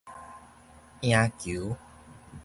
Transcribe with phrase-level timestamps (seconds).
[1.01, 1.77] 贏球